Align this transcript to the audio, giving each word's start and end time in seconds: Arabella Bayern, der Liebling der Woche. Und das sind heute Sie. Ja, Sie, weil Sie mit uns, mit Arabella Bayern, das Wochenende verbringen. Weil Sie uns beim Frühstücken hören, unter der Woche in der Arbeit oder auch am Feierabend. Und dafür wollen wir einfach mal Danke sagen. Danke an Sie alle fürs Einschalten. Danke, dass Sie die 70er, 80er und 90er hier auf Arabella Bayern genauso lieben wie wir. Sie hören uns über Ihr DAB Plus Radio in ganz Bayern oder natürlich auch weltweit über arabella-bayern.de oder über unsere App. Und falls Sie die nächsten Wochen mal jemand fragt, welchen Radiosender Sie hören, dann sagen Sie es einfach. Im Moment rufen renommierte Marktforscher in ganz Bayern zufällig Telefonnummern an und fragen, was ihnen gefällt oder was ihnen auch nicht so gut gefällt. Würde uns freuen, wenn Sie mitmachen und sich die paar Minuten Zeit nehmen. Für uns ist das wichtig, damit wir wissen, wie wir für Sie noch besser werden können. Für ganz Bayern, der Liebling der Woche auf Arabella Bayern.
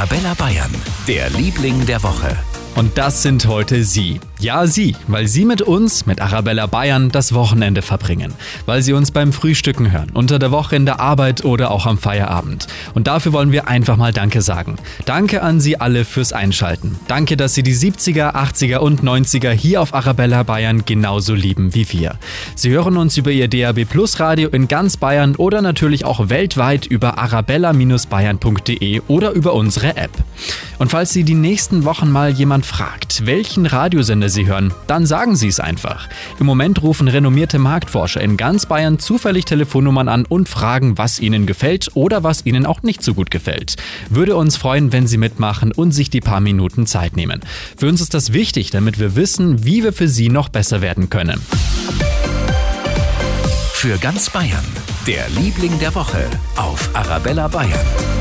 Arabella 0.00 0.32
Bayern, 0.32 0.74
der 1.06 1.28
Liebling 1.28 1.84
der 1.84 2.02
Woche. 2.02 2.34
Und 2.74 2.96
das 2.96 3.20
sind 3.20 3.46
heute 3.46 3.84
Sie. 3.84 4.18
Ja, 4.40 4.66
Sie, 4.66 4.96
weil 5.06 5.28
Sie 5.28 5.44
mit 5.44 5.60
uns, 5.60 6.06
mit 6.06 6.22
Arabella 6.22 6.66
Bayern, 6.66 7.10
das 7.10 7.34
Wochenende 7.34 7.82
verbringen. 7.82 8.32
Weil 8.64 8.80
Sie 8.80 8.94
uns 8.94 9.10
beim 9.10 9.34
Frühstücken 9.34 9.92
hören, 9.92 10.08
unter 10.14 10.38
der 10.38 10.50
Woche 10.50 10.76
in 10.76 10.86
der 10.86 10.98
Arbeit 10.98 11.44
oder 11.44 11.70
auch 11.70 11.84
am 11.84 11.98
Feierabend. 11.98 12.66
Und 12.94 13.06
dafür 13.06 13.34
wollen 13.34 13.52
wir 13.52 13.68
einfach 13.68 13.98
mal 13.98 14.14
Danke 14.14 14.40
sagen. 14.40 14.76
Danke 15.04 15.42
an 15.42 15.60
Sie 15.60 15.78
alle 15.78 16.06
fürs 16.06 16.32
Einschalten. 16.32 16.98
Danke, 17.06 17.36
dass 17.36 17.52
Sie 17.52 17.62
die 17.62 17.74
70er, 17.74 18.34
80er 18.34 18.78
und 18.78 19.02
90er 19.02 19.50
hier 19.50 19.82
auf 19.82 19.92
Arabella 19.92 20.42
Bayern 20.42 20.86
genauso 20.86 21.34
lieben 21.34 21.74
wie 21.74 21.92
wir. 21.92 22.14
Sie 22.54 22.70
hören 22.70 22.96
uns 22.96 23.18
über 23.18 23.30
Ihr 23.30 23.48
DAB 23.48 23.84
Plus 23.84 24.20
Radio 24.20 24.48
in 24.48 24.68
ganz 24.68 24.96
Bayern 24.96 25.36
oder 25.36 25.60
natürlich 25.60 26.06
auch 26.06 26.30
weltweit 26.30 26.86
über 26.86 27.18
arabella-bayern.de 27.18 29.02
oder 29.06 29.32
über 29.32 29.52
unsere 29.52 29.98
App. 29.98 30.12
Und 30.78 30.90
falls 30.90 31.10
Sie 31.10 31.24
die 31.24 31.34
nächsten 31.34 31.84
Wochen 31.84 32.10
mal 32.10 32.30
jemand 32.30 32.64
fragt, 32.64 33.26
welchen 33.26 33.66
Radiosender 33.66 34.29
Sie 34.30 34.46
hören, 34.46 34.72
dann 34.86 35.06
sagen 35.06 35.36
Sie 35.36 35.48
es 35.48 35.60
einfach. 35.60 36.08
Im 36.38 36.46
Moment 36.46 36.82
rufen 36.82 37.08
renommierte 37.08 37.58
Marktforscher 37.58 38.20
in 38.20 38.36
ganz 38.36 38.66
Bayern 38.66 38.98
zufällig 38.98 39.44
Telefonnummern 39.44 40.08
an 40.08 40.24
und 40.24 40.48
fragen, 40.48 40.96
was 40.96 41.20
ihnen 41.20 41.46
gefällt 41.46 41.90
oder 41.94 42.24
was 42.24 42.46
ihnen 42.46 42.66
auch 42.66 42.82
nicht 42.82 43.02
so 43.02 43.14
gut 43.14 43.30
gefällt. 43.30 43.76
Würde 44.08 44.36
uns 44.36 44.56
freuen, 44.56 44.92
wenn 44.92 45.06
Sie 45.06 45.18
mitmachen 45.18 45.72
und 45.72 45.92
sich 45.92 46.10
die 46.10 46.20
paar 46.20 46.40
Minuten 46.40 46.86
Zeit 46.86 47.16
nehmen. 47.16 47.40
Für 47.76 47.88
uns 47.88 48.00
ist 48.00 48.14
das 48.14 48.32
wichtig, 48.32 48.70
damit 48.70 48.98
wir 48.98 49.16
wissen, 49.16 49.64
wie 49.64 49.82
wir 49.82 49.92
für 49.92 50.08
Sie 50.08 50.28
noch 50.28 50.48
besser 50.48 50.80
werden 50.80 51.10
können. 51.10 51.40
Für 53.74 53.96
ganz 53.96 54.28
Bayern, 54.28 54.64
der 55.06 55.28
Liebling 55.30 55.78
der 55.78 55.94
Woche 55.94 56.28
auf 56.56 56.90
Arabella 56.94 57.48
Bayern. 57.48 58.19